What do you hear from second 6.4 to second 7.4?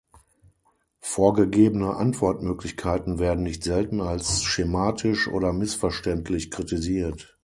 kritisiert.